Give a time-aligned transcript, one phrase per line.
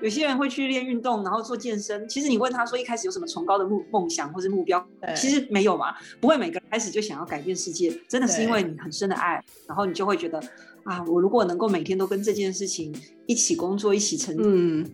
[0.00, 2.08] 有些人会去练运动，然后做健身。
[2.08, 4.84] 其实你问他说一开始有什么崇高的目梦想或是目标，
[5.16, 5.94] 其实没有嘛。
[6.20, 10.42] 不会每个人开始就想要改变世界，真的是因为你很深的爱，然后你就会觉得
[10.84, 12.94] 啊，我如果能够每天都跟这件事情
[13.26, 14.88] 一起工作，一起成嗯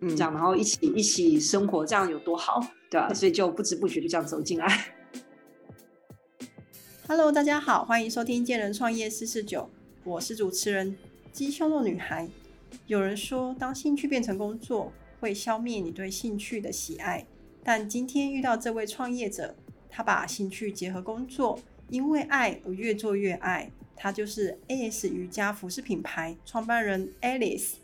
[0.00, 2.60] 嗯这样，然后一起一起生活，这样有多好，
[2.90, 3.12] 对吧？
[3.12, 4.94] 所以就不知不觉就这样走进来。
[7.06, 9.68] Hello，大家好，欢迎收听健人创业四四九，
[10.04, 10.96] 我是主持人
[11.32, 12.28] 鸡胸肉女孩。
[12.86, 17.26] 有人说，当兴趣变成工作，会消灭你对兴趣的喜爱。
[17.62, 19.56] 但今天遇到这位创业者，
[19.88, 21.58] 他把兴趣结合工作，
[21.88, 23.70] 因为爱而越做越爱。
[23.96, 27.76] 他就是 AS 瑜伽服饰品牌创办人 Alice。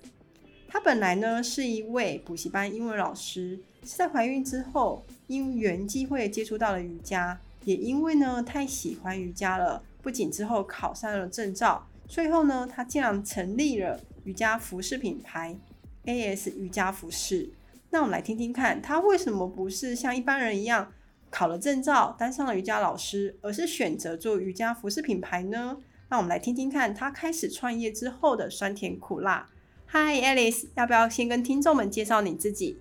[0.69, 13.99] 他本来呢是一位补习班英文老师，是在怀孕之后因缘机会接触到了瑜伽，也因为呢太喜欢瑜伽了，不仅之后考上了证照，最后呢他竟然成立了。
[14.31, 15.59] 瑜伽服饰品牌
[16.05, 17.51] AS 瑜伽服饰，
[17.91, 20.93] 那我们来听听看，他为什么不是像一般人一样
[21.31, 25.79] 考了证照，当上了瑜伽老师，而是选择做瑜伽服饰品牌呢？
[26.11, 29.49] 那我们来听听看他开始创业之后的酸甜苦辣。
[29.89, 32.81] Hi Alice，要不要先跟听众们介绍你自己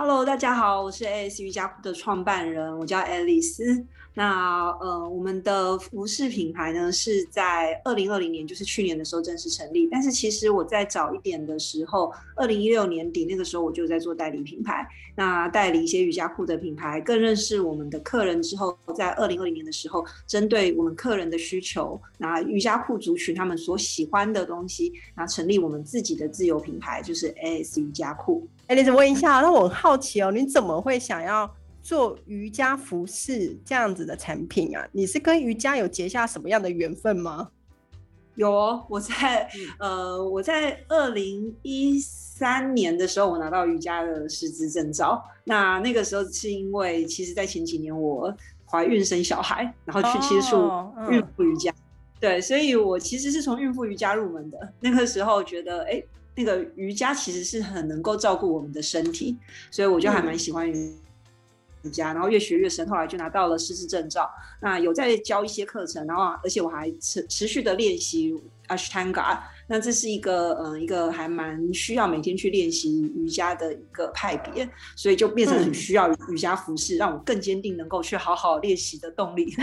[0.00, 3.84] ？Hello，大家好，我是 AS 瑜伽裤的创办人，我叫 Alice。
[4.14, 9.88] 那呃，我们的服饰品牌呢是在二零二零年，就是去年的时候正式成立。
[9.90, 28.46] 但是其实我在早一点的时候，二零一六年底那个时候我就在做代理品牌，那代理一些瑜伽裤的品牌，更认识我们的客人之后，在二零二零年的时候，针对我们客人的需求，那瑜伽裤族群他们所喜欢的东西，那成立我们自己的自有品牌，就是 AS 瑜伽裤。
[28.68, 31.52] 哎，你问一下，那我很好奇哦，你怎么会想要？
[31.80, 37.48] 做瑜伽服饰这样子的产品啊，你是跟瑜伽有结下什么样的缘分吗？
[38.34, 45.24] 有哦，我在呃，我在二零一三年的时候，我拿到瑜伽的师资证照。
[45.44, 48.36] 那那个时候是因为，其实，在前几年我
[48.66, 50.70] 怀孕生小孩，然后去接触
[51.10, 51.72] 孕妇瑜伽。
[52.20, 54.72] 对，所以我其实是从孕妇瑜伽入门的。
[54.80, 56.02] 那个时候觉得，哎，
[56.38, 59.36] 那个瑜伽其实是很能够照顾我们的身体，
[59.70, 60.94] 所以我就还蛮喜欢瑜。
[61.84, 64.28] 瑜伽，然后越学越深，后来就拿到了师资证照。
[64.60, 68.34] 那有在教一些课程，然后而且我还持持续的练习
[68.66, 69.38] Ashtanga。
[69.68, 79.54] 那这是一个嗯一个还蛮需要每天去练习瑜伽的一个派别，所以就变成很需要瑜伽服饰，让我更坚定能够去好好练习的动力。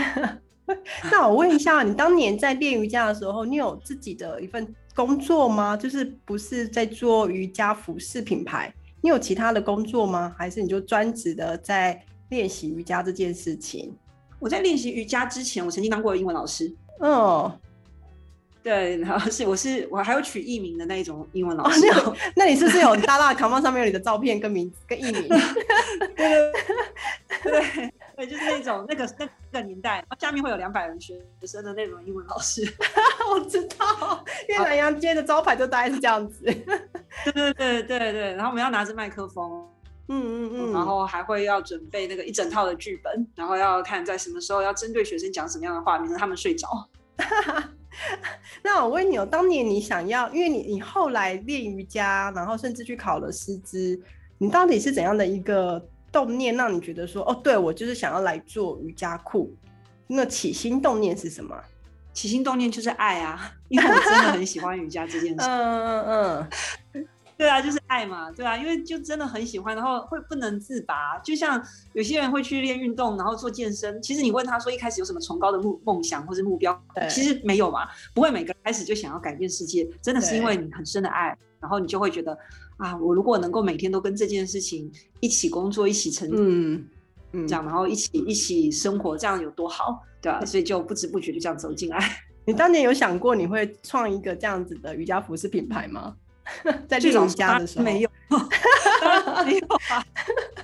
[1.12, 5.76] 那我问一下，你当年在练瑜伽的时候，你有自己的一份工作吗？
[5.76, 8.72] 就是不是在做瑜伽服饰品牌？
[9.02, 10.34] 你有其他的工作吗？
[10.38, 13.94] 还是你就专职的在练习瑜伽这件事情？
[14.38, 16.74] 我在练习瑜伽之前，我曾经当过英文老师。
[17.00, 17.52] 哦，
[18.62, 21.86] 对，然后是我是我还有取艺名的那一种英文老师。
[22.34, 25.28] 那你是不是有大大的扛棒上面有你的照片跟名跟艺名？
[26.16, 26.52] 对 对。
[27.42, 27.92] 对，
[28.24, 29.28] 就是那种那个那
[29.60, 32.62] 个年代，下面会有两百人学生的那种英文老师。
[33.28, 36.44] 我知道，因为南洋街的招牌就大概是这样子。
[36.44, 39.68] 对对对对对，然后我们要拿着麦克风，
[40.08, 46.88] 嗯嗯嗯，然后还会要准备那个一整套的剧本，然后要看在什么时候要针对学生讲什么样的话，免得他们睡着。
[48.62, 54.00] 那我问你哦，当年你想要，因为你你后来练瑜伽，然后甚至去考了师资，
[54.38, 55.86] 你到底是怎样的一个？
[56.16, 59.54] 动念让你觉得说哦，对我就是想要来做瑜伽裤。
[60.06, 61.54] 那起心动念是什么？
[62.14, 65.46] 起心动念就是爱啊，因为我真的很喜欢瑜伽这件 事。
[65.46, 66.48] 嗯嗯
[66.94, 67.06] 嗯，
[67.36, 71.18] 对啊，就是爱嘛，对啊，因为就真的很喜欢，然后会不能自拔。
[71.18, 71.62] 就像
[71.92, 74.00] 有些人会去练运动，然后做健身。
[74.00, 77.86] 其实你问他说一开始有什么崇高的目梦想或是目标，其实没有嘛。
[78.14, 82.38] 不会每个开始就想要改变世界，真的是因为你很深的爱，然后你就会觉得。
[82.76, 86.84] 啊，我如果能够每天都跟这件事情一起工作，一起成，嗯
[87.32, 90.44] 嗯，这样，然后一起一起生活，这样有多好，对吧？
[90.44, 91.98] 所以就不知不觉就这样走进来。
[92.44, 96.14] 你当年有想过你会创一个这样子的瑜伽服饰品牌吗？
[96.86, 98.10] 在这种家的时候没有，
[99.44, 100.04] 没有啊，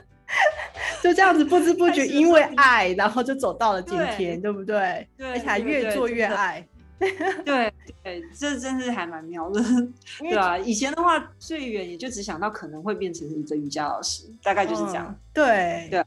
[1.02, 5.08] 就这样子不知不觉因为爱，然后就走到了今天，对不对？
[5.16, 6.64] 对，而且还越做越爱。
[7.44, 7.72] 对
[8.02, 9.62] 对，这真是还蛮妙的，
[10.18, 10.58] 对啊？
[10.58, 15.16] 以前的话，最远也就只想到可能会变成一个瑜伽老师，大概就是这样。
[15.32, 16.04] 对对，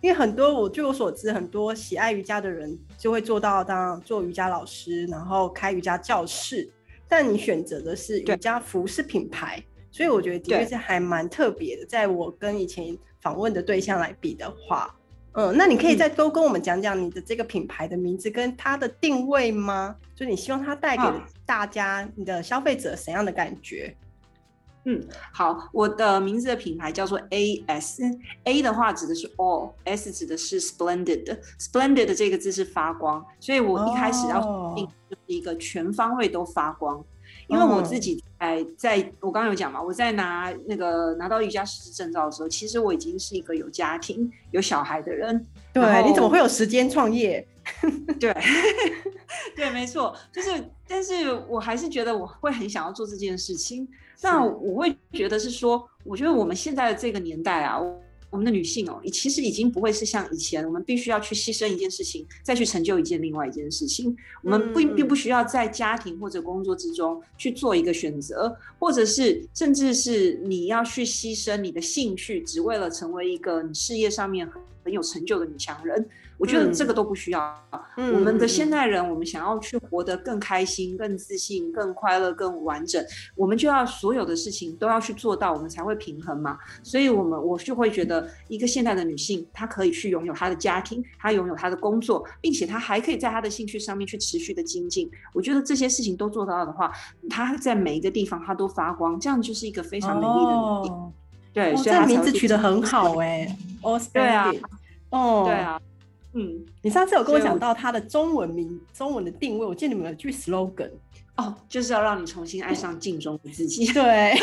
[0.00, 6.70] 因为很多我据我所知，很多喜爱瑜伽的人就会做到当做瑜伽老师，然后开瑜伽教室。
[7.06, 11.84] 但你选择的是瑜伽服饰品牌，所以我觉得的确是还蛮特别的。
[11.86, 14.94] 在我跟以前访问的对象来比的话。
[15.38, 19.94] 嗯，那你可以再多跟我们讲讲你的这个品牌的名字跟它的定位吗？
[20.12, 21.04] 就你希望它带给
[21.46, 23.96] 大家、你的消费者怎样的感觉？
[24.84, 25.00] 嗯，
[25.32, 37.04] 好，我的名字的品牌叫做 AS，A 的话指的是 All，S 指的是 Splendid，Splendid 这个字是发光，所以我一开始要定就是一个全方位都发光。
[37.46, 45.44] 因为我自己在在我刚刚有讲嘛，我在拿那个拿到瑜伽师资证照的时候，其实我已经是一个有家庭有小孩的人。
[45.72, 47.46] 对，你怎么会有时间创业？
[48.18, 48.34] 对，
[49.54, 53.86] 对，没错，就是，但是我还是觉得我会很想要做这件事情。
[54.22, 57.80] 那我会觉得是说，我觉得我们现在的这个年代啊。
[58.30, 64.14] 我们的女性哦，你其实已经不会是像以前，我们必须要去牺牲一件事情，再去成就一件另外一件事情。
[64.42, 74.46] 我们不并不需要在家庭或者工作之中去做一个选择，或者是甚至是你要去牺牲你的兴趣，只为了成为一个你事业上面
[74.84, 76.08] 很有成就的女强人。
[76.38, 77.54] 我觉得这个都不需要。
[77.96, 83.04] 我们的现代人，我们想要去活得更开心、更自信、更快乐、更完整，
[83.34, 86.56] 我们就要所有的事情都要去做到，我们才会平衡嘛。
[86.82, 95.10] 所以，我们我就会觉得，一个现代的女性，她可以去拥有她的家庭，她拥有她的工作，并且她还可以在她的兴趣上面去持续的精进。
[95.34, 96.92] 我觉得这些事情都做到的话，
[97.28, 101.12] 她在每一个地方她都发光，这样就是一个非常美丽的女性。
[101.52, 103.56] 对，这名字取得很好哎。
[104.12, 104.52] 对啊，
[105.10, 105.80] 哦，对啊。
[106.34, 110.90] 嗯，你上次有跟我讲到它的中文名、中文的定位，我记得你们有句 slogan
[111.36, 113.90] 哦，就是要让你重新爱上镜中的自己。
[113.92, 114.34] 对，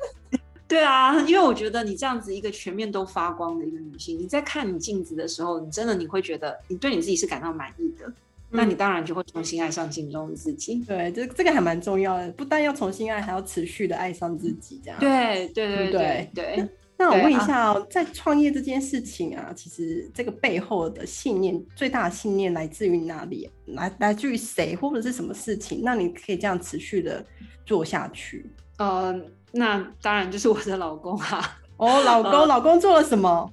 [0.68, 8.12] 对啊，因为我觉得你这样子一个全面都发光的一个女性，你在看你镜子的时候，你真的你会觉得你对你自己是感到满意的，
[8.50, 10.76] 那你当然就会重新爱上镜中的自己。
[10.86, 15.00] 对，这这个还蛮重要的，不但要重新爱，还要持续的爱上自己，这样。
[15.00, 16.68] 对对对对对。
[17.02, 23.50] 那我问一下哦，在创业这件事情啊，其实这个背后的信念，最大的信念来自于哪里？
[23.66, 25.80] 来来自于谁，或者是什么事情？
[25.82, 27.24] 那你可以这样持续的
[27.66, 28.48] 做下去？
[28.78, 29.12] 呃，
[29.50, 31.58] 那当然就是我的老公啊。
[31.76, 33.52] 哦，老公，老公做了什么？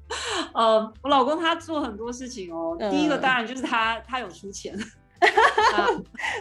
[0.52, 2.76] 呃，我老公他做很多事情哦。
[2.90, 4.78] 第一个当然就是他，他有出钱。
[5.22, 5.88] 啊，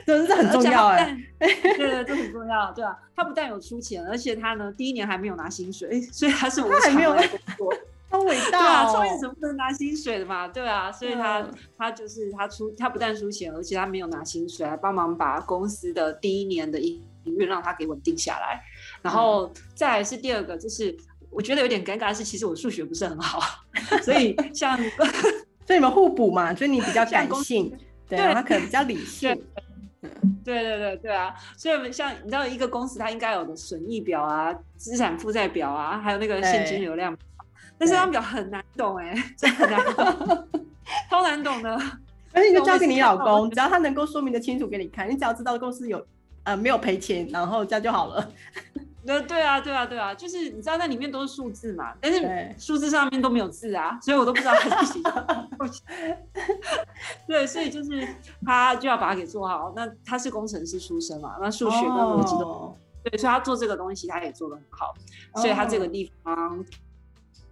[0.06, 7.74] 这是很重要哎，对对，这很重要，对啊，他不但有出钱，而且他呢，第一年还没有拿薪水，所以他是无偿的工作，
[8.10, 8.60] 好伟大。
[8.60, 10.48] 对啊，创业怎么不能拿薪水的嘛？
[10.48, 11.46] 对啊，所以他
[11.78, 18.62] 他就是他出，他不但出钱，而且他没有拿薪水，来帮忙把公司的第一年的营运让他给稳定下来。
[19.02, 20.96] 然后再来是第二个，就是
[21.30, 23.40] 我觉得有点尴尬的是，其实我数学不是很好，
[24.04, 24.78] 所以像
[25.66, 27.72] 所以你们互补嘛，所以你比较感性。
[28.18, 29.40] 对，他可能比较理性。
[30.44, 37.16] 对对对对啊，所以我们像你知道，一个公司它应该有的损益表啊、资产负债表啊，还有那个现金流量，
[37.78, 40.48] 但是这张表很难懂哎，真的很难懂，
[41.10, 41.80] 超难懂的。
[42.34, 46.04] 而且你就交给你老公，只要他能够说明的清楚给你看，你只要知道公司有
[46.44, 48.28] 呃没有赔钱，然后这样就好了。
[49.06, 55.00] 对对啊，对啊，对啊，就是你知道那里面都是数字嘛，但是数字上面都没有字啊，所以我都不知道他是写
[57.28, 58.08] 对，所以就是
[58.46, 59.74] 他就要把它给做好。
[59.76, 64.94] 那他是工程师出身嘛，那数学跟逻辑都对，所以他做这个东西他也做的很好，
[65.36, 66.64] 所以他这个地方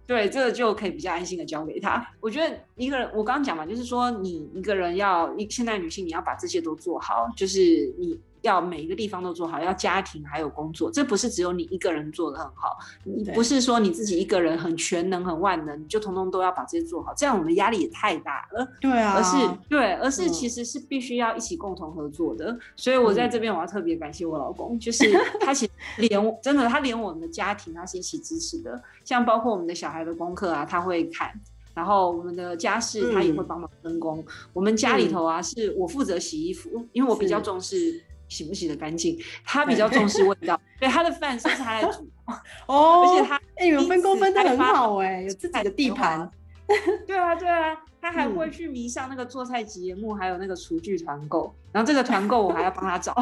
[0.06, 2.06] 对这个就可以比较安心的交给他。
[2.20, 7.58] 我觉得一个人，我刚刚讲嘛，就是说你一个人要一现代女性，你要把这些都做好，就是
[7.98, 8.20] 你。
[8.42, 12.78] 要每一个地方都做好，要家庭还有工作，这不是只有你一个人做的很好。
[13.04, 18.66] 你不是说你自己一个人很全能、很万能，你就通通都要把这些做好，这样我们压力也太大了。
[18.80, 19.36] 对啊，而是
[19.68, 22.58] 对，而是其实是必须要一起共同合作的。
[22.76, 31.32] 所以我在这边我要特别感谢我老公，就是他其实 连真的他连我们的家庭他是一起支持的，像包括我们的小孩的功课啊，他会看，
[31.74, 34.24] 然后我们的家事他也会帮忙分工。
[34.52, 38.02] 我们家里头啊，是我负责洗衣服，因为我比较重视。
[38.30, 42.08] 洗不洗的干净，他比较重视味道， 对他的饭是他在煮
[42.66, 46.30] 哦，而且他哎，你们分工分的很好哎，有自己的地盘，
[47.06, 53.12] 对啊对啊，他还会去迷上那个做菜节目，还有那个厨具团购，然后这个团购我还要帮他找，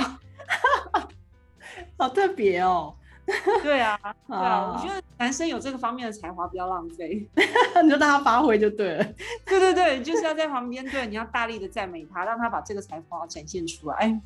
[1.97, 2.95] 好特别哦，
[3.63, 7.27] 对啊对啊，我觉得男生有这个方面的才华不要浪费，
[7.83, 9.05] 你就让他发挥就对了，
[9.47, 14.21] 对对对，就是要在旁边对，你要大力的赞美他，让他把这个才华展现出来。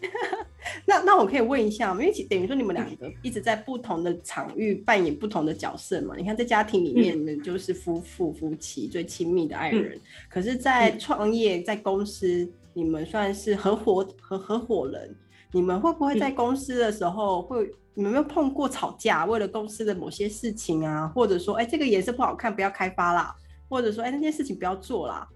[0.86, 6.14] 那那我可以问一下，因为等于说你们两个一直在不同的场域扮演不同的角色嘛？
[6.16, 15.14] 你看在家庭里面，你们就是夫妇夫妻最亲密的爱人，可是，在创业在公司，你们算是合伙合合伙人。
[15.50, 17.70] 你们会不会在公司的时候会？
[17.94, 19.24] 你们有没有碰过吵架？
[19.24, 23.34] 为了公司的某些事情啊，或者说，哎，这个颜色不好看，不要开发啦，
[23.68, 25.26] 或者说，哎，那件事情不要做啦，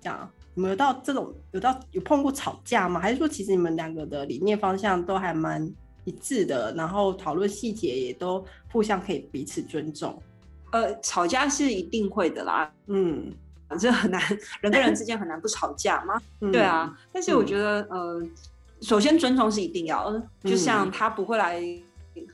[0.00, 0.30] 这样。
[0.54, 3.00] 有没有到这种有到有碰过吵架吗？
[3.00, 5.70] 还是说其实你们两个的理念方向都还蛮
[6.04, 10.20] 一致的，然后讨论细节也都互相可以彼此尊重。
[10.72, 13.32] 呃，吵架是一定会的啦，嗯，
[13.78, 14.20] 这很难，
[14.60, 16.20] 人跟人之间很难不吵架吗？
[16.52, 18.22] 对啊，但是我觉得，呃，
[18.80, 21.62] 首先尊重是一定要，就像他不会来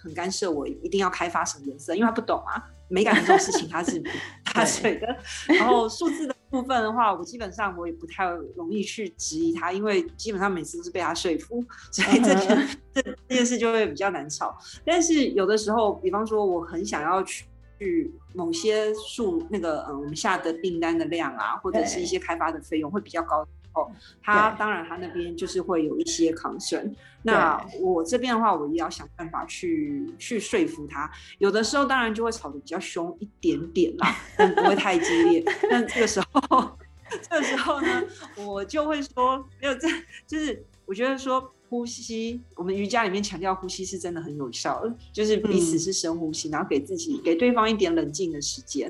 [0.01, 4.03] 很干涉我一定要开发什么颜色，因为他不懂啊，美感这种事情他是
[4.45, 5.17] 他水的。
[5.47, 8.27] 然后数字的部分的话，我基本上我也不太
[8.57, 14.57] 容易去质疑他，因为基本上每次都是被他说服，所以这件 这这件事就会比较难吵。
[14.85, 17.45] 但是有的时候，比方说我很想要去。
[17.81, 23.47] 去某些数那个嗯，我们下的订单的量啊，或者是一些开发的费用会比较高
[23.81, 23.91] 哦。
[24.23, 26.93] 他当然他那边就是会有一些 concern。
[27.23, 31.11] 那我这边的话，我也要想办法去去说服他。
[31.39, 35.45] 有的时候当然就会吵得比较凶一点点啦，但不会太激烈。
[35.71, 36.79] 但这个时候，
[37.29, 38.05] 这个时候呢，
[38.37, 39.89] 我就会说没有这，
[40.27, 41.53] 就是我觉得说。
[41.71, 48.89] 呼吸，我们瑜伽里面强调呼吸是真的很有效的，就是彼此是深呼吸，然后给自己、给对方一点冷静的时间，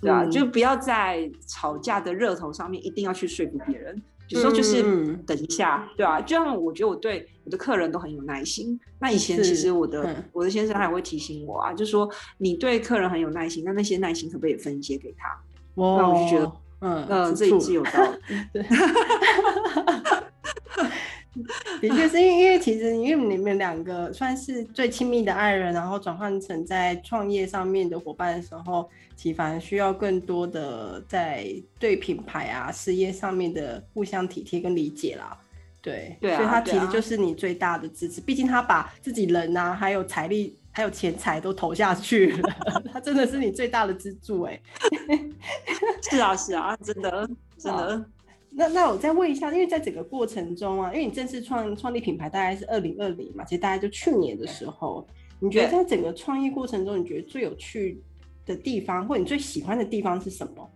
[0.00, 0.26] 对吧？
[0.26, 4.82] 就不要在吵架的热头上面一定要去说服别人，有时候就是
[5.26, 6.20] 等一下，对啊？
[6.20, 15.28] 就像我觉得我对我的客人都很有耐心，那以前其实我的我的先生他也会提醒我啊，就说你对客人很有耐心，那那些耐心可不可以分一些给他？
[15.74, 17.90] 那我就觉得，嗯嗯，这一是有道
[18.52, 18.62] 理。
[21.80, 31.46] 的确是因为，因为其实因为你们两个算是最亲密的爱人，然后转换成在创业上面的伙伴的时候，其实反而需要更多的在
[31.78, 35.38] 对品牌啊、事业上面的互相体贴跟理解啦。
[35.82, 38.20] 对，对，所以他其实就是你最大的支持。
[38.20, 42.50] 毕竟他把自己人啊，还有财力、还有钱财都投下去了，
[42.92, 44.60] 他真的是你最大的支柱哎。
[46.10, 48.04] 是啊，是啊，真的，真的。
[48.58, 55.06] 那那我再问一下，因为在整个过程中啊，因为你正式创创立品牌大概是二零二零嘛，其实大概就去年的时候，
[55.40, 58.00] 你觉得在整个创业过程中，你觉得最有趣
[58.46, 60.70] 的地方，或你最喜欢的地方是什么？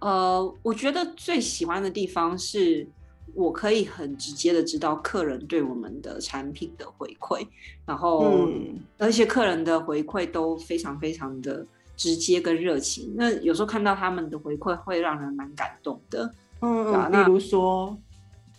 [0.00, 2.84] 呃，我觉得最喜欢的地方是
[3.34, 7.46] 我可以很直接的知道客人对我们的产品的回馈，
[7.86, 8.48] 然后
[8.98, 11.64] 而且客人的回馈都非常非常的
[11.96, 16.28] 直接跟热情，那有时候看到他们的回馈会让人蛮感动的。
[16.60, 17.98] 嗯，比如说，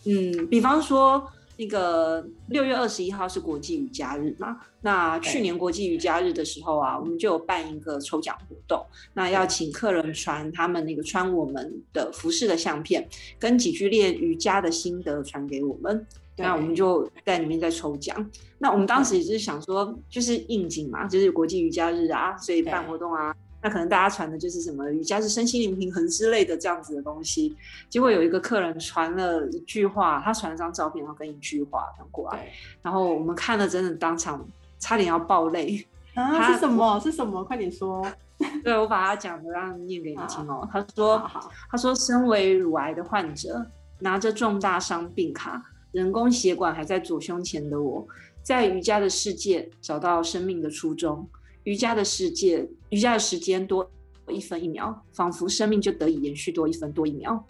[0.05, 4.58] 嗯，比方说那个六月二十一号是国际瑜伽日嘛？
[4.81, 18.27] 那去年国际瑜伽日的时候啊，我们就有办一个抽奖活动，那要请客人传他们那个穿我们的服饰的相片，跟几句练瑜伽的心得传给我们，那我们就在里面在抽奖。
[18.58, 23.36] 那我们当时也是想说，就是应景嘛，就是国际瑜伽日啊，所以办活动啊。
[23.62, 27.56] 那可能大家传的就是什么瑜伽是身心灵平衡之类的这样子的东西，
[27.89, 32.51] 结果有一个客人传了一句话，他传了张照片，然后跟一句话传过来，
[32.82, 34.44] 然后我们看了真的当场
[34.80, 36.51] 差点要爆泪啊！
[36.51, 37.00] 是什么？
[37.00, 37.44] 是什么？
[37.44, 38.06] 快点说！
[38.63, 40.68] 对我把他讲的让念给你听哦。
[40.72, 41.24] 他说
[41.70, 43.63] ：“他说，身为乳癌的患者，
[44.00, 48.08] 拿着重大伤病卡，人工血管还在左胸前的我，
[48.41, 51.30] 在瑜伽的世界找到生命的初衷。”
[51.63, 53.89] 瑜伽的世界，瑜伽的时间多
[54.30, 57.46] 一分一秒，仿佛生命就得以延续多一分多一秒。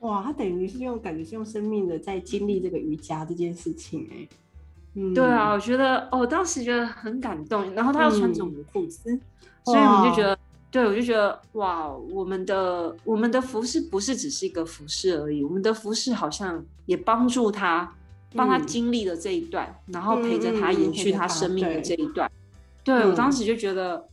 [0.00, 4.28] 哇，他等于是用感觉是用生命的在经历这个瑜伽这件事情哎。
[4.94, 7.72] 嗯，对啊，我觉得哦，当时觉得很感动。
[7.74, 9.18] 然后他又穿着我们的裤子，
[9.64, 10.38] 所以我们就觉得，
[10.70, 17.92] 对我就觉得哇，我们的我们的服饰不是只是一个服饰而已，我们的服饰好像也帮助他，
[18.36, 22.30] 帮他经历了这一段，然后陪着他延续他生命的这一段。
[22.84, 24.06] 对我当时就觉得，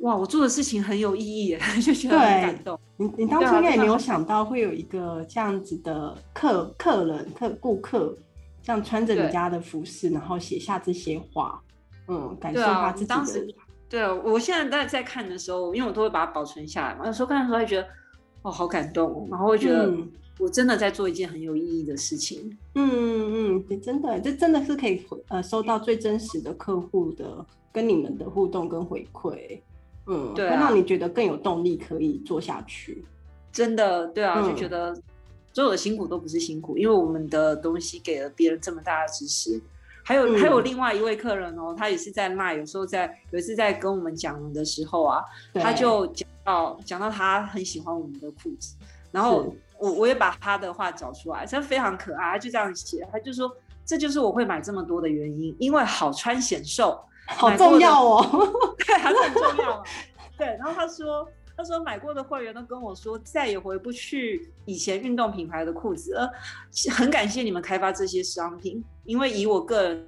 [0.00, 2.80] 哇，我做的事情很有意义， 就觉得很感动。
[2.96, 8.16] 你你当初应该也没有想到会有一个这样子的客客人客顾客，
[8.62, 11.60] 这样穿着你家的服饰，然后写下这些话，
[12.08, 13.54] 嗯，感受他自己的。
[13.88, 17.86] 对啊，我现在在在看的时候，因为我都会把它保存下来嘛，有时候看的时候会觉得，
[18.42, 19.92] 哦，好感动，然后会觉得
[20.38, 22.56] 我真的在做一件很有意义的事情。
[22.74, 27.44] 嗯嗯嗯，真的，这真的是可以呃收到最真实的客户的。
[27.74, 29.60] 跟你们的互动跟回馈，
[30.06, 33.04] 嗯，会让你觉得更有动力可以做下去。
[33.50, 34.94] 真的，对啊，就觉得
[35.52, 39.60] 所有的辛苦都不是辛苦，因为我们的东西给了别人这么大的支持。
[40.04, 45.20] 还有还有另外一位客人哦，他也是在卖，有时候在有一次在跟我们讲的时候啊，
[45.54, 48.76] 他就讲到讲到他很喜欢我们的裤子，
[49.10, 53.50] 然后我我也把他的话找出来，他非常可爱，他就这样写，他就说
[53.84, 57.00] 这就是我会买这么多的原因，因为好穿显瘦。
[57.36, 58.50] 好重要哦，
[58.86, 59.82] 对，还是很重要。
[60.36, 66.30] 对，然后他说，他说买过的会员都跟我说，再也回不去以前运动品牌的裤子了。
[66.92, 70.06] 很感谢你们开发这些商品，因为以我个人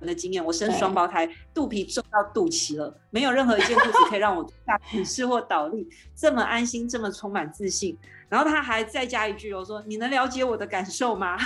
[0.00, 7.98] 的经验，我生双胞胎，肚皮重到肚脐了，没有任何一件裤子可以让我下俯视或倒立，这么安心，这么充满自信。
[8.28, 11.36] 然后他还再加一句，我说：“你能了解我的感受吗？”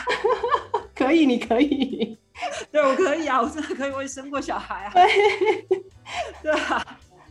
[1.08, 2.18] 可以，你可以，
[2.70, 4.92] 对我可以啊，我真的可以，我也生过小孩啊。
[4.92, 5.04] 对，
[6.42, 6.84] 对啊。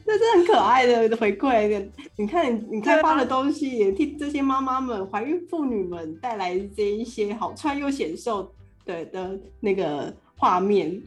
[0.06, 8.50] 这是很可爱的 回馈，你看你开发的东西，也替这些妈妈们、怀孕妇女们带来这一些好穿又显瘦
[8.86, 11.02] 的的那个画面。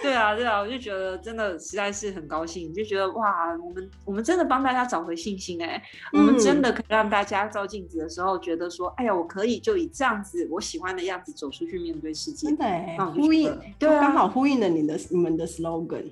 [0.00, 12.46] 对啊，对啊，我就觉得真的实在是很高兴，就觉得哇，我们我们真的帮大家找回信心哎，我们真的可以让大家照镜子的时候觉得说，哎呀，我可以就以这样子我喜欢的样子走出去面对世界。
[12.48, 12.64] 真的
[13.12, 16.04] 呼应，对，刚好呼应了你的你们的 slogan。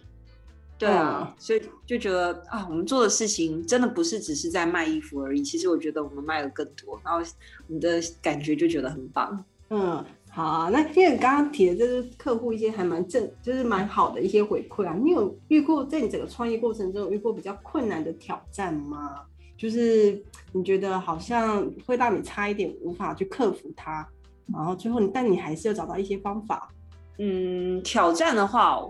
[0.78, 5.40] 对啊，所以就觉得啊，我们做的事情真的不是只是在卖衣服而已。
[5.40, 7.20] 其实我觉得我们卖了更多，然后
[7.68, 9.42] 你的感觉就觉得很棒。
[9.70, 10.04] 嗯，
[10.36, 10.68] 好啊。
[10.68, 14.94] 那因为你刚刚提的就是客户一些还蛮正，就是蛮好的一些回馈啊。
[15.02, 19.22] 你有遇过在你整个创业过程中有遇过比较困难的挑战吗？
[19.56, 24.06] 就是你觉得好像会让你差一点无法去克服它，
[24.52, 26.68] 然后最后你但你还是要找到一些方法。
[27.16, 28.86] 嗯，挑战的话。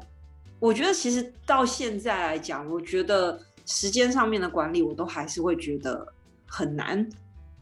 [0.58, 6.04] 我觉得其实到现在来讲，我觉得时间上面的管理，我都还是会觉得
[6.46, 7.06] 很难。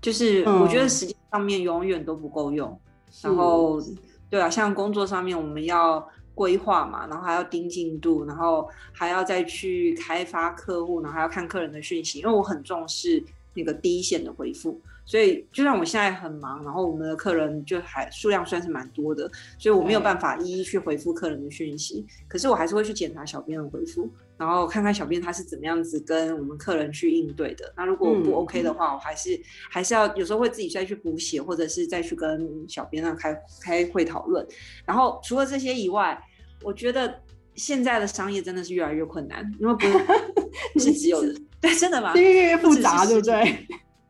[0.00, 2.80] 就是我觉得时间上面永远都不够用。
[3.23, 3.80] 然后，
[4.28, 13.23] 对啊，像工作上面，我们要规划嘛，然后还要盯进度，然后还要再去开发客户，然后还要看客人的讯息，因为我很重视
[13.54, 14.80] 那个第一线的回复。
[15.06, 22.06] 所以，就算我现在很忙，然后我们的客人就还数量算是蛮多的，所以我没有办法一一去回复客人的讯息。
[22.26, 24.08] 可是我还是会去检查小编的回复，
[24.38, 27.73] 然后看看小编他是怎么样子跟我们客人去应对的。
[27.76, 29.38] 那如果不 OK 的话，我还是
[29.70, 34.46] 还是要有时候会自己再去补写，或者是再去跟小编那开开会讨论。
[34.87, 36.18] 然后除了这些以外，
[36.62, 37.20] 我觉得
[37.54, 39.75] 现在的商业真的是越来越困难，因为
[40.73, 41.23] 不是 只有
[41.60, 42.14] 对，真的吗？
[42.14, 43.67] 越来越复杂，对不对？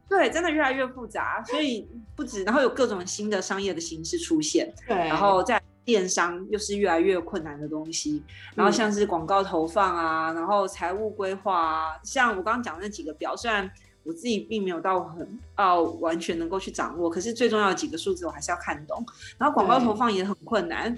[0.09, 8.23] 对，真的越来越复杂，所以不止，然后有各种新的商业的形式出现，对，然后在电商又是越来越困难的东西，
[8.55, 13.71] 然后像是广告投放啊，然后财务规划啊，像我刚刚讲的那几个表，虽然
[14.03, 19.05] 我自己并没有到很哦完全能够去掌握，可是最重要的几个数字我还是要看懂。
[19.39, 20.97] 然后广告投放也很困难，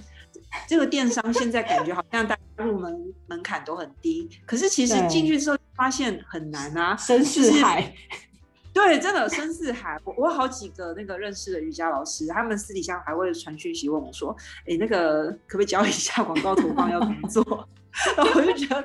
[0.68, 7.94] 这个电商现在感觉好像大家入门门槛都很低，可是其实进去之后发现很难啊，深似海。
[8.76, 9.98] 对，真的深似海。
[10.04, 14.36] 我我好几个那个认识的瑜伽老师，他们私底下还会传讯息问我说
[14.68, 17.42] ：“哎，那个可不可以教一下广告投放要怎么做？”
[18.34, 18.84] 我就觉得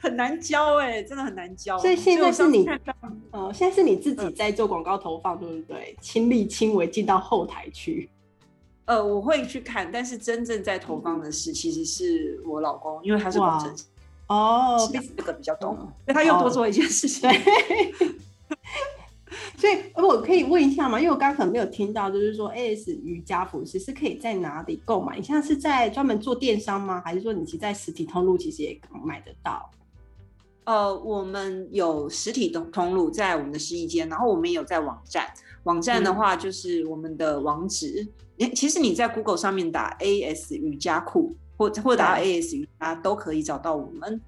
[0.00, 1.76] 很难教，哎，真的很难教。
[1.76, 2.64] 所以现在是你，
[3.32, 5.96] 呃，现在是你自己在做广告投放，对不对？
[6.00, 8.08] 亲力亲为进到后台去。
[8.84, 13.86] 呃，我会去看，但是真正在投放的是其实是我老公，因为他是工程师
[14.28, 17.28] 哦，这个比较懂，所以他又多做一件事情。
[19.56, 20.98] 所以，我可以问一下吗？
[21.00, 25.16] 因为我刚刚可能没有听到，就是说，AS 瑜伽服饰是可以在哪里购买？
[25.16, 27.00] 你现在是在专门做电商吗？
[27.04, 29.70] 还是说你其实在实体通路其实也买得到？
[30.64, 35.26] 呃，我们有实体通通路在我们的试衣间，然后我们也有在网站。
[35.64, 38.06] 网站的话就是我们的网址。
[38.36, 44.20] 你其实你在 Google 上面打 AS 瑜伽裤，或或打 AS 瑜伽都可以找到我们。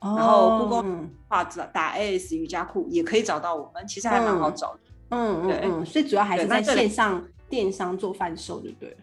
[0.00, 4.80] 然后故宫话打 AS 瑜伽裤也可以找到我们，其实还蛮好找的。
[5.10, 8.96] 嗯嗯嗯，所以主要还是在线上电商做贩售，对不对？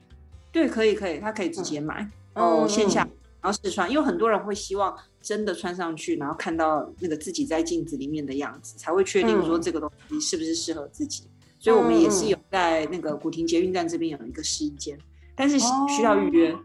[0.51, 3.01] 对，可以可以，他可以直接买，然后线下
[3.41, 11.23] 然后试穿，因为很多人会希望真的穿上去，然后看到那个自己在镜子里面的样子，才会确定说这个东西是不是适合自己。
[11.59, 14.97] 所以我们也是有在那个古亭捷运站这边有一个试衣间，
[15.35, 16.51] 但是需要预约。
[16.51, 16.59] 哦，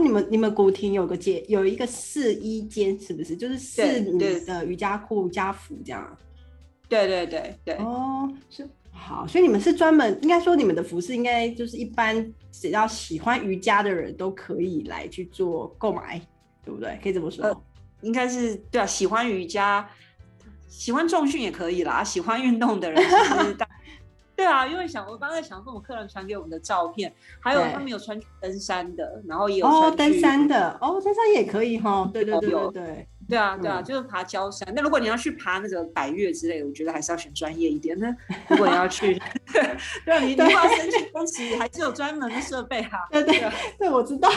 [0.00, 3.36] 你们你们古亭有个间，有一个试衣间，是不是？
[3.36, 6.16] 就是试你的瑜伽裤、瑜伽服这样。
[6.88, 7.74] 对对对对。
[7.76, 16.20] 哦，是好，所以你们是专门，应该说你们的服饰应该就是一般只要喜欢瑜伽的人都可以来去做购买，
[16.64, 16.98] 对不对？
[17.02, 17.44] 可以这么说。
[17.44, 17.62] 呃，
[18.02, 19.88] 应该是对啊，喜欢瑜伽、
[20.68, 23.02] 喜欢重训也可以啦，喜欢运动的人。
[24.34, 32.10] 对啊，因为想我刚才想说，我们客人传给我们的照片，还有他们有穿登山的，然后也有哦登山的哦，登山也可以哈。
[32.12, 34.70] 对对对对对啊对啊，就是爬焦山。
[34.74, 38.14] 那如果你要去爬那个百越之类的，我觉得还是要选专业一点的。
[38.48, 39.20] 如果你要去，
[40.04, 42.98] 对啊，你你要申请公司还是有专门的设备哈。
[43.10, 44.28] 对对对，我知道。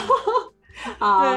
[1.00, 1.36] 啊，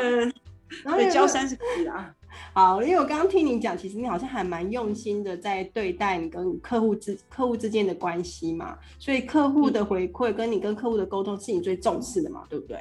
[0.84, 2.13] 然后焦山是可以的啊。
[2.54, 12.78] 好，因为我刚刚听你讲，其实你好像还蛮用心的在对待你跟客户之客户之间的关系嘛，所以客户的回馈跟你跟客户的沟通是你最重视的嘛，对不对？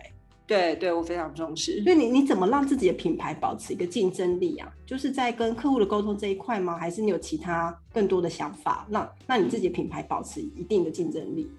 [0.47, 1.83] 对对，我非常重视。
[1.83, 4.73] 所以你你怎么让自己的品牌保持一个竞争力啊？
[4.87, 6.79] 就是在跟客户的沟通这一块吗？
[6.79, 11.51] 还是你有其他更多的想法，让让你自己的品牌保持一定的竞争力？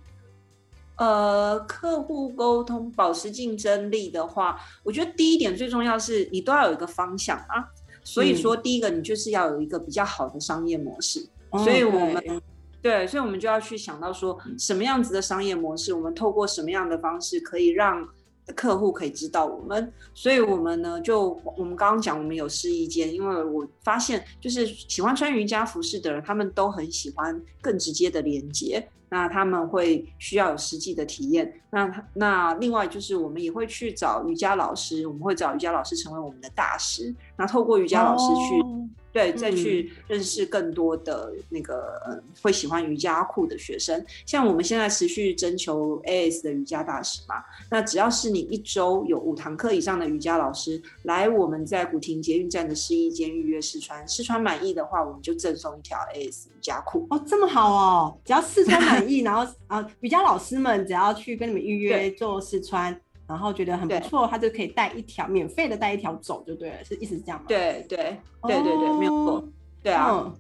[0.98, 7.64] 呃，客户沟通保持竞争力的话，我觉得第一点最重要是你都要有一个方向啊。
[8.12, 11.28] 所以说，第一个你就是要有一个比较好的商业模式。
[11.52, 12.42] 所以我们
[12.82, 18.08] 对，所以我们就要去想到说，什么样子的商业模式，我们透过什么样的方式可以让
[18.56, 19.92] 客户可以知道我们。
[20.14, 28.88] 所以我们呢，就我们刚刚讲，我们有试衣间，因为我发现就是喜欢穿瑜伽服饰的人，他们都很喜欢更直接的连接。
[29.12, 31.52] 那他们会需要有实际的体验。
[31.72, 37.14] 那那另外就是我们也会去找瑜伽老师，我们会找瑜伽老师成为我们的大师。
[37.36, 38.90] 那透过瑜伽老师去。
[39.12, 44.06] 对，再去认识更多的那个嗯会喜欢瑜伽裤的学生。
[44.26, 47.36] 像我们现在持续征求 AS 的瑜伽大师嘛，
[47.72, 57.08] 那只要是你一周有五堂课以上的瑜伽老师来我们在古亭捷运站的试衣间预约试穿，试穿满意的话，我们就赠送一条 AS 瑜伽裤。
[57.10, 58.18] 哦，这么好哦！
[58.24, 63.00] 只要试穿满意， 然后啊，瑜伽老师们只要去跟你们预约做试穿。
[63.30, 67.46] 然后觉得很不错，他就可以带一条免费的带一条走就对了，是意思是这样吗？
[67.48, 69.48] 对对对对对，没有错。
[69.84, 70.34] 对啊，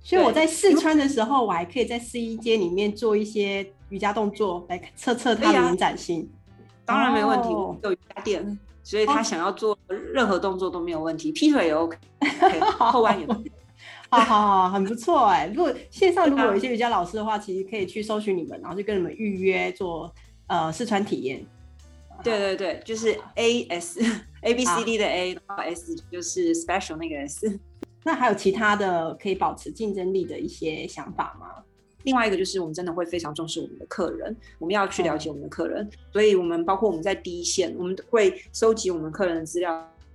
[0.00, 6.30] 所以我在试穿的时候，我还可以在试衣间里面做一些瑜伽动作来测测他的延展性。
[6.84, 11.98] 当然没问题，有瑜伽垫，所以他想要做任何动作都没有问题，劈腿也 OK，
[12.78, 13.50] 后弯也 OK。
[14.10, 15.50] 好好好，很不错哎。
[15.54, 20.10] 如果线上如果有一些瑜伽老师的话，其实可以去搜寻你们，然后就跟你们预约做
[20.46, 21.44] 呃试穿体验。
[22.22, 24.00] 对对对，就是 A S
[24.42, 27.58] A B C D 的 A，然后 S 就是 special 那个 S。
[28.04, 31.62] 那还有其他的可以保持竞争力的一些想法吗？
[32.04, 39.70] 另外一个就是我们真的会非常重视我们的客人，我们要去了解我们的客人，所以我们包括我们在第一线，我们会收集我们客人的资料，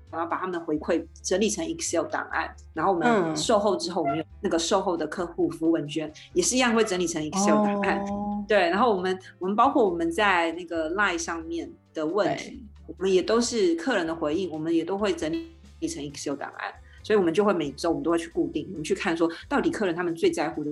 [0.10, 8.04] 然后把他们的回馈整理成 Excel 档案，然后我们售后之后，我们有那个售后的客户服务问卷，也是一样会整理成 Excel 档案。
[8.48, 11.72] 对，然后我们我们包括我们在那个 Line 上面。
[11.93, 20.71] 的问题，我们也都是客人的回应，我们也都会整理成 Excel 档案，所以我们就会每周我们都会去固定，我们去看说到底客人他们最在乎的。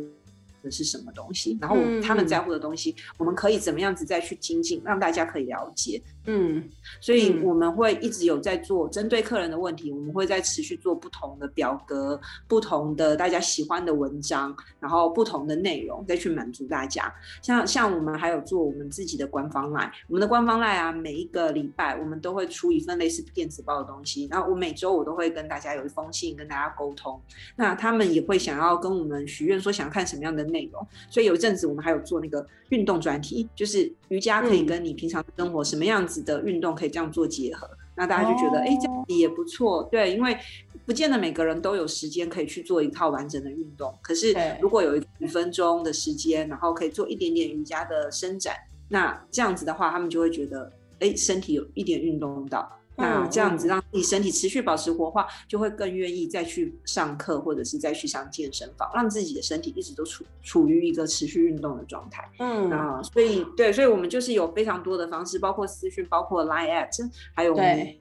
[0.64, 1.58] 的是什么东西？
[1.60, 6.00] 然后他们在乎的东西，我们可以怎么样子再去精进，让大家可以了解。
[6.26, 17.12] 嗯，所以我们会一直有在做针对客人的问题，我们会在持续做不同的表格、不同的大家喜欢的文章，然后不同的内容再去满足大家。
[17.42, 27.20] 像像我们还有做我们自己的官方赖，我们的官方赖啊，每一个礼拜我们都会出一份类似电子报的东西，然后我每周我都会跟大家有一封信跟大家沟通。
[27.56, 30.42] 那他们也会想要跟我们许愿，说想要看什么样的。
[30.52, 39.88] 内容，所以有一阵子我们还有做那个运动专题，就是瑜伽可以跟你平常生活什么样子的运动可以这样做结合，那大家就觉得哎，这样也不错。
[39.92, 40.36] 对，因为
[40.84, 48.56] 不见得每个人都有时间可以去做一套完整的运动，可是如果有一分钟的时间，然后可以做一点点瑜伽的伸展，
[48.90, 52.68] 那这样子的话，他们就会觉得哎，身体有一点运动到。
[53.02, 62.30] 那这样子让自己身体持续保持活化，就会更愿意再去上课，或者是再去上健身房，让自己的身体一直都处处于一个持续运动的状态。
[62.40, 67.96] 嗯啊，所以对，所以我们就是有非常多的方式，包括私讯，包括 Line at，还有我们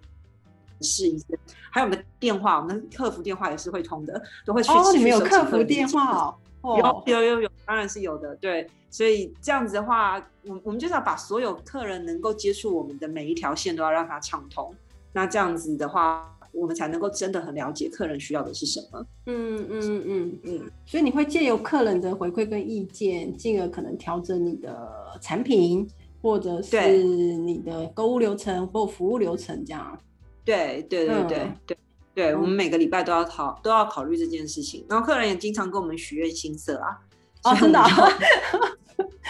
[0.80, 1.38] 试一些，
[1.70, 8.68] 还有我们的电话，我们的客服电话也是会通的，都会去哦，你们有客服电话哦，有有有有，当然是有的，对。
[8.92, 14.74] 所以这样子的话，我我们就是要把所有客人能够接触我们的每一条线都要让它畅通。
[15.12, 19.06] 那这样子的话，我们才能够真的很了解客人需要的是什么。
[19.26, 20.70] 嗯嗯嗯嗯。
[20.86, 25.88] 所以你会借由客人的回馈跟意见，进而可能调整你的产品，
[26.22, 29.98] 或者是你的购物流程或服务流程这样。
[30.44, 31.76] 对对对对对
[32.14, 34.84] 对，我们每个礼拜都要考都要考虑这件事情。
[34.88, 36.98] 然后客人也经常跟我们许愿新色啊。
[37.44, 37.80] 哦，真的。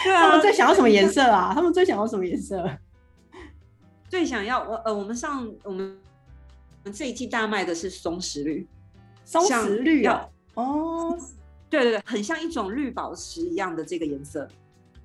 [0.03, 1.51] 对啊，他们最想要什么颜 色啊？
[1.53, 2.67] 他们最想要什么颜色？
[4.11, 5.97] 最想要我呃，我们上我们
[6.83, 8.67] 我们这一季大卖的是松石绿，
[9.23, 11.17] 松石绿哦，哦，
[11.69, 14.45] 对对对，很像一种绿宝石一样的这个颜色。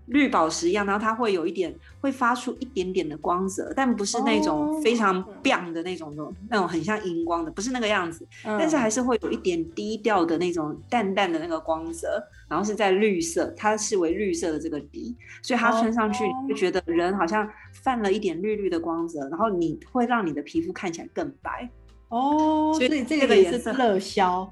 [0.06, 21.68] 绿宝石一样，然后它会有一点会发出一点点的光泽，但不是那种非常亮的那种那种那种很像荧光的，不是那个样子，但是还是会有一点低调的那种淡淡的那个光泽，然后是在绿色，它视为绿色的这个底，所以它穿上去就觉得人好像泛了一点绿绿的光泽，然后你会让你的皮肤看起来更白。
[22.08, 24.48] 哦，所以这个也是热销，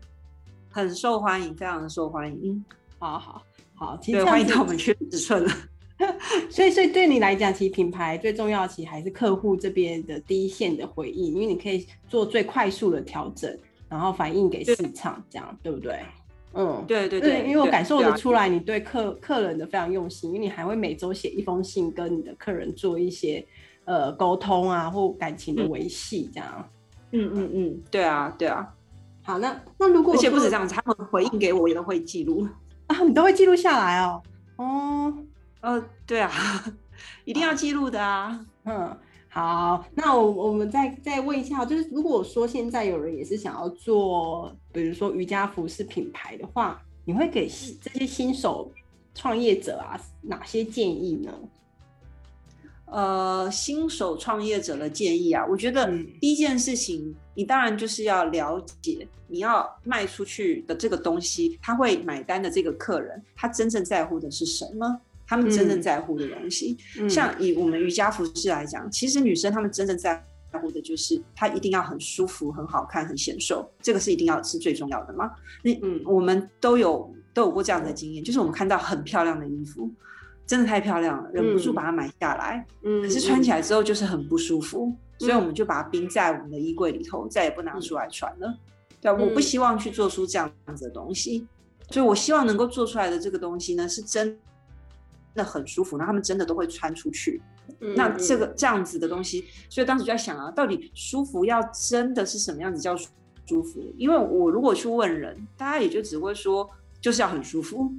[0.69, 2.65] 很受欢迎，非常的受欢迎。
[2.99, 3.43] 好好。
[3.75, 5.51] 好，对，欢迎到我们去尺寸了。
[6.51, 13.57] 所以，所以对你来讲，其实品牌最重要，其实还是客户这边的第一线的回应，因为你可以做最快速的调整，
[13.89, 16.01] 然后反映给市场，这样对不对？
[16.55, 23.45] 嗯，对对对，因为我感受得出来你对客客人的非常用心，因为你还会每周写一封信跟你的客人做一些
[23.85, 26.69] 呃沟通啊，或感情的维系，这样。
[27.13, 28.69] 嗯嗯嗯，对啊对啊。
[29.23, 32.47] 好，那那如果而且不止这样子，他们回应给我也都会记录
[32.95, 34.23] 啊，你都会记录下来哦。
[34.57, 35.15] 哦。
[35.61, 36.31] 呃，对啊，
[37.25, 38.39] 一定要记录的啊。
[38.65, 38.95] 嗯，
[39.31, 47.49] 好，那我我们再再问一下，就是如果说现在有人也是想要做，比如说瑜伽服饰品牌的话，你会给
[47.81, 48.71] 这些新手
[49.15, 51.33] 创业者啊哪些建议呢？
[52.95, 65.01] 呃，新手创业者的建议啊，我觉得第一件事情，你当然就是要了解你要卖出去的这个东西，他会买单的这个客人，他真正在乎的是什么？
[65.27, 66.77] 他们真正在乎的东西，
[67.09, 75.29] 像以我们瑜伽服饰来讲，其实女生她们真正在乎的就是她一定要很舒服、很好看、很显瘦，这个是一定要是最重要的嘛。
[75.65, 79.91] 那嗯，我们都有都有过这样的经验，就是我们看到很漂亮的衣服，
[80.47, 82.67] 真的太漂亮了，忍不住把它买下来。
[82.83, 88.59] 嗯，可是穿起来之后就是很不舒服，所以我们就把它冰在我们的衣柜里头，再也不拿出来穿了。
[89.01, 91.47] 对，我不希望去做出这样子的东西，
[91.91, 94.39] 所以我希望能够做出来的这个东西呢，是真。
[95.37, 97.43] 的很舒服，那他们真的都会穿出去。
[97.97, 103.93] 那这个这样子的东西，所以当时就在想啊，到底舒服要真的是什么样子叫舒服？
[103.97, 107.93] 因为我如果去问人，大家也就只会说就是要很舒服。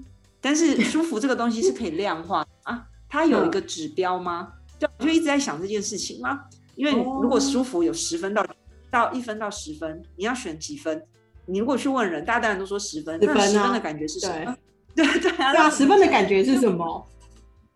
[0.46, 4.54] 但是舒服这个东西是可以量化 啊，它有一个指标吗？
[4.78, 6.44] 就就一直在想这件事情吗？
[6.76, 8.46] 因为如果舒服有十分到
[8.92, 11.04] 到一分到十分，你要选几分？
[11.48, 13.20] 你如果去问人，大家当然都说十分。
[13.20, 14.56] 那十分的感觉是什么？
[14.94, 17.10] 对 对啊，十分的感觉是什么？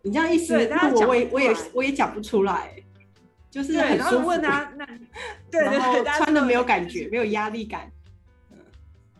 [0.02, 0.54] 你这样意思，
[0.94, 2.72] 我我也我也我也讲不出来，
[3.50, 4.36] 就是很舒服。
[4.36, 4.70] 那
[5.50, 7.90] 对对对，穿的没有感觉，没有压力感。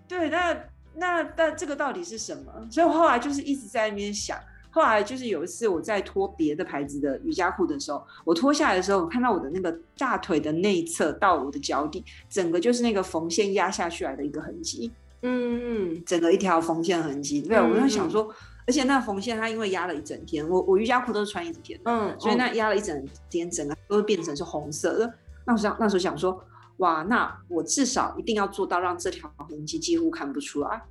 [0.06, 0.56] 对，那
[1.00, 2.52] 那但这个到底是什么？
[2.70, 4.38] 所以我后来就是一直在那边想。
[4.72, 14.92] 后来就是有一次我在脱别的牌子的瑜伽裤的时候，我脱下来的时候，我看到我的那个大腿的内侧到我的脚底，整个就是那个缝线压下去来的一个痕迹。
[15.22, 17.42] 嗯嗯，整个一条缝线痕迹。
[17.42, 18.32] 对，我就想说。
[18.66, 25.12] 而且那缝线它因为压了一整天，我我瑜伽裤都是穿一整天，嗯，所以那压了一整天，整个都会变成是红色的。
[25.44, 26.40] 那我想那时候想说，
[26.80, 30.82] 哇，那我至少一定要做到让这条痕迹几乎看不出来，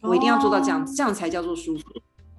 [0.00, 1.84] 我一定要做到这样子，这样才叫做舒服。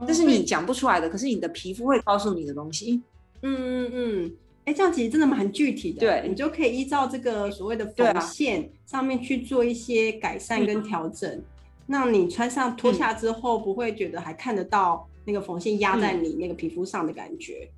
[0.07, 3.01] 这是你讲不出来的，可是你的皮肤会告诉你的东西。
[3.41, 4.33] 嗯嗯嗯，
[4.65, 11.41] 哎，这样其实真的蛮具体的，对你就可以依照这个所谓的缝线上面去做一些改善跟调整。
[11.85, 17.69] 那你穿上脱下之后，不会觉得还看得到那个缝线压在你那个皮肤上的感觉？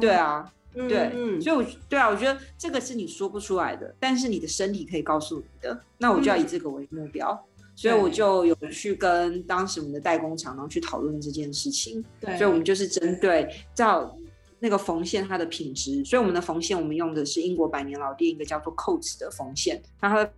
[0.00, 5.80] 对啊，对，所以我对啊，我觉得这个是你说不出来的，但是你的身体可以告诉你的。
[5.98, 7.38] 那我就要以这个为目标，
[7.74, 12.04] 所以我就有去跟当时我们的代工厂，然后去讨论这件事情。
[12.20, 14.16] 对，所以我们就是针对照
[14.58, 20.32] 那个缝线它的品质，所以我们的缝线我们用的是英国百年老店一个叫做 Coats 的缝线，那它的。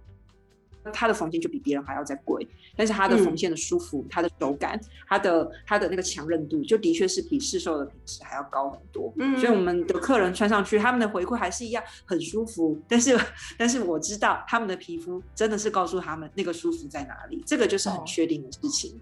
[0.93, 2.47] 它的缝线就比别人还要再贵，
[2.77, 9.13] 但是它的缝线的舒服、它的手感、它的它的那个强韧度，就的确是比市售的品质还要高很多。
[9.19, 12.79] 嗯，所以我们的客人穿上去，他们的回馈还是一样很舒服。
[12.89, 13.19] 但是，
[13.59, 18.99] 但是我知道他们的皮肤真的是告诉他们那个舒服在哪里，这个就是很确定的事情。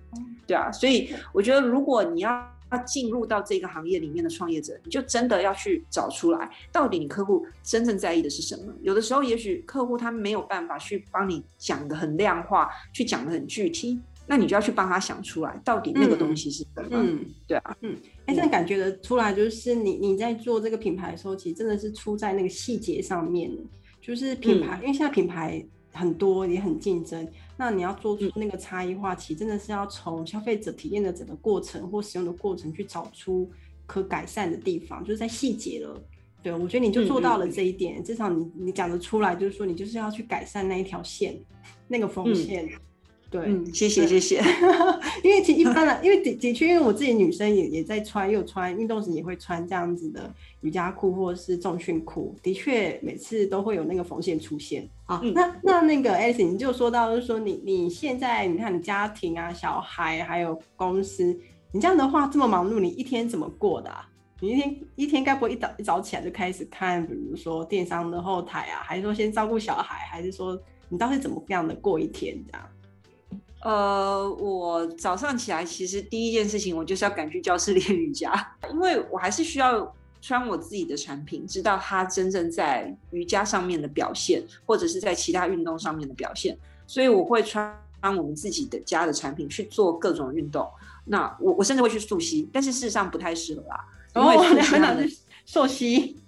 [0.46, 2.53] 对啊，所以我觉得如果你要。
[2.74, 8.72] 要进入到这个行业里面的创业者，你就真的要去找出来，到底你客户真正在意的是什么？
[8.82, 16.88] 有的时候，也许客户他没有办法去帮你讲的很量化，去讲的很具体，那你就要去帮他想出来，到底那个东西是什么？
[16.90, 23.50] 嗯，对啊，嗯，哎，这感觉得出来，就是你你在做这个品牌的时候，其实真的是出在那个细节上面，
[24.00, 27.26] 就是品牌，因为现在品牌很多，也很竞争。
[27.56, 33.48] 那你要做出那个差异化，其实真的是要从消费者体验的整个过程或使用的过程去找出
[33.86, 36.02] 可改善的地方，就是在细节了。
[36.42, 41.34] 对我觉得你就做到了这一点，至少你你讲得出来，就是说你就是要去改善那一条线，
[41.88, 42.68] 那个风线。
[43.34, 44.40] 对，嗯谢谢谢谢。
[45.24, 54.88] 因为其一般的，因为的的确，因为我自己女生也也在穿，又穿运动时也会穿这样子的瑜伽裤或者是重训裤，的确每次都会有那个缝线出现。
[55.06, 61.36] 啊，那那那个 Alice，你就说到就是说你你现在你看你家庭啊、小孩还有公司，
[61.72, 63.90] 你这样的话这么忙碌，你一天怎么过的？
[63.90, 64.08] 啊
[64.40, 70.56] 你一天一天该不会一早一早起来就开始看，比如说电商的后台啊，还是说先照顾小孩，还是说
[70.88, 72.68] 你到底怎么样的过一天这样？
[73.64, 78.30] 呃，我早上起来其实第一件事情，我就是要赶去教室 练瑜伽，
[78.70, 86.54] 因为我还是需要穿我自己的产品，知道它真正在瑜伽上面的表现，或者是在其他运动上面的表现，
[86.86, 90.68] 所以我会穿穿我们自己的家的产品去做各种运动。
[91.06, 93.82] 那我我甚至会去溯溪，但是事实上不太适合啦，
[94.14, 95.10] 因为
[95.46, 96.18] 溯溪，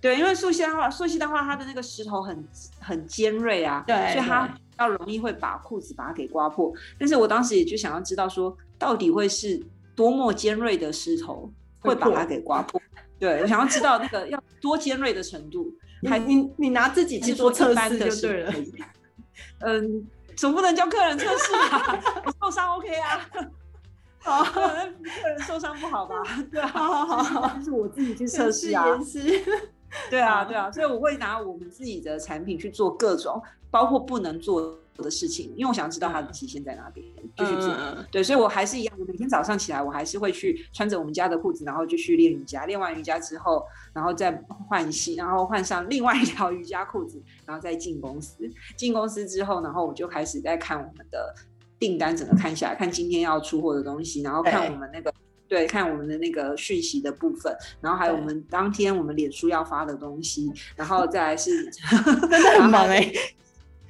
[0.00, 2.42] 对，因为溯溪的话，溯溪的话，它的那个石头很
[2.80, 4.48] 很尖锐啊，对，所以它。
[4.78, 9.60] 较容易会把裤子把它给刮破，但是我当时也就想要知道说，到底会是
[9.94, 12.80] 多么尖锐的石头会把它给刮破？
[13.18, 15.70] 对我想要知道那个要多尖锐的程度。
[16.08, 18.54] 还你你拿自己去做测试就对了。
[19.58, 22.00] 嗯，总不能叫客人测试吧？
[22.24, 23.20] 我受伤 OK 啊？
[24.22, 24.94] 好，客人
[25.40, 26.14] 受伤不好吧？
[26.52, 28.96] 对啊，好 好好，就是我自己去测试啊。
[30.10, 33.42] 对啊，对啊，所以我会拿我们自己的产品去做各种。
[33.70, 37.76] 包括不能做的事情，因为我想知道它的极限在哪边，就去做。
[38.10, 42.64] 对，所以我还是一样，我每天早上起来，我还是会去穿着我们家的裤子，然后就去练瑜伽。
[42.64, 44.32] 练完瑜伽之后，然后再
[44.70, 48.50] 换洗，然后换上另外一条瑜伽裤子，然后再进公司。
[48.74, 51.34] 进公司之后，然后我就开始在看我们的
[51.78, 55.12] 订单，整个看下来，看今天要出货的东西，然后看我们那个。
[55.48, 63.10] 对，看我们的那个讯息的部分，然后还有我们当天我们脸书要发的东西，然后再来是 真的很忙哎。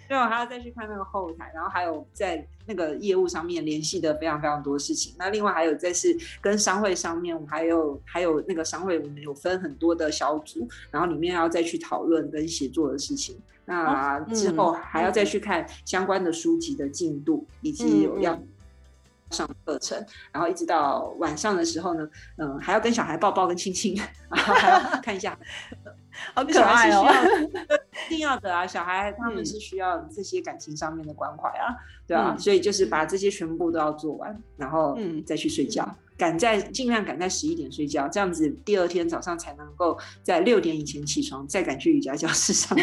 [0.08, 5.12] 对，我还要再去看那个后台，然后还有在那个业务上面联系的非常非常多事情。
[5.18, 13.36] 那另外还有再是跟商会上面，我们还有还有那个商会，我们有分很多的小组，然后里面要再去讨论跟协作的事情。
[13.66, 18.40] 那之后还要再去看相关的书籍的进度，以及要。
[19.30, 23.94] 上课程，然后一直到晚上的时候呢，嗯，还要跟小孩抱抱跟亲亲，
[24.30, 25.38] 然后还要看一下，
[26.34, 27.06] 好可爱哦，
[28.06, 42.76] 一定要的啊，小孩他们是需要这些感情上面的关怀啊，对啊，所以就是把这些全部都要做完，然后再去睡觉，赶在尽量赶在十一点睡觉，这样子第二天早上才能够在六点以前起床，再赶去瑜伽教室上。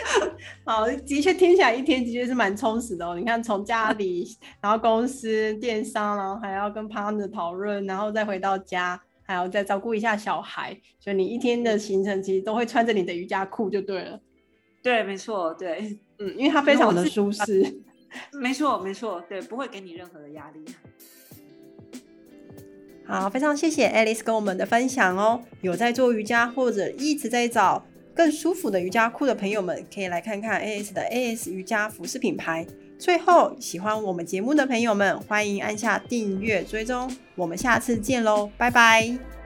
[0.64, 3.16] 好，的确听起来一天的确是蛮充实的哦。
[3.16, 4.26] 你看，从家里，
[4.60, 14.20] 然后公司、电商，然后还要跟 partner 讨论，然后再回到家，还要再照顾一下小孩，所以你一天的行程其实都会穿着你的瑜伽裤就对了。
[14.82, 17.80] 对，没错，对，嗯，因为它非常的舒适。
[18.40, 20.64] 没错，没错，对，不会给你任何的压力。
[23.06, 25.42] 好，非常谢谢 Alice 跟我们的分享哦。
[25.60, 27.84] 有在做瑜伽或者一直在找。
[28.14, 32.66] 更舒服的瑜伽裤的朋友们，可以来看看 AS 的 AS 瑜伽服饰品牌。
[32.98, 37.10] 最后，喜欢我们节目的朋友们，欢迎按下订阅追踪。
[37.34, 39.41] 我们下次见喽，拜拜。